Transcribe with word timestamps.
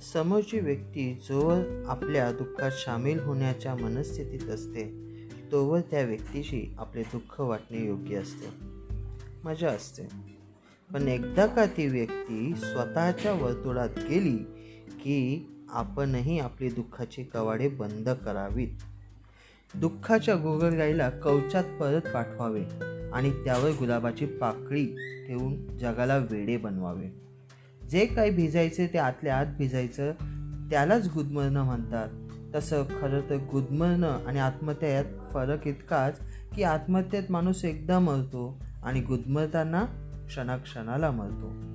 समोरची 0.00 0.60
व्यक्ती 0.60 1.14
जोवर 1.28 1.84
आपल्या 1.86 2.32
दुःखात 2.32 2.70
सामील 2.70 3.20
होण्याच्या 3.20 3.74
मनस्थितीत 3.74 4.48
असते 4.48 4.84
तोवर 5.52 5.80
त्या 5.80 6.02
व्यक्तीशी 6.02 6.74
आपले 6.78 7.02
दुःख 7.02 7.40
वाटणे 7.40 7.86
योग्य 7.86 8.16
असते. 8.16 8.64
मजा 9.44 9.68
असते. 9.68 10.02
पण 10.94 11.08
एकदा 11.08 11.46
का 11.46 11.66
ती 11.66 11.86
व्यक्ती 11.86 12.54
स्वतःच्या 12.56 13.32
वर्तुळात 13.32 13.88
गेली 14.10 14.36
की 14.90 15.46
आपणही 15.68 16.38
आपली 16.38 16.68
दुःखाची 16.68 17.24
कवाडे 17.24 17.68
बंद 17.68 18.08
करावीत? 18.08 18.68
दुःखाच्या 19.74 20.34
गोगलगाईला 20.34 21.10
कवचात 21.10 21.64
परत 21.64 22.00
पाठवावे 22.14 22.64
आणि 23.12 23.44
त्यावर 23.44 23.70
गुलाबाची 23.70 24.26
पाकळी 24.26 24.86
ठेवून 25.26 25.78
जगाला 25.78 26.16
वेडे 26.16 26.56
बनवावे. 26.56 27.29
जे 27.90 28.06
काही 28.06 28.30
भिजायचे 28.30 28.86
ते 28.86 28.98
आतल्या 28.98 29.38
आत 29.38 29.46
भिजायचं 29.58 30.12
त्यालाच 30.70 31.08
गुदमरणं 31.14 31.64
म्हणतात. 31.64 32.08
तसं 32.54 32.84
खरं 32.84 33.20
तर 33.30 33.36
गुदमरणं 33.52 34.26
आणि 34.26 34.38
आत्महत्या 34.38 34.88
यात 34.88 35.04
फरक 35.32 35.66
इतकाच 35.66 36.20
की 36.56 36.62
आत्महत्येत 36.62 37.22
माणूस 37.30 37.64
एकदा 37.64 37.98
मरतो 37.98 38.60
आणि 38.82 39.00
गुदमरताना 39.00 39.84
क्षणाक्षणाला 40.26 41.10
मरतो. 41.10 41.69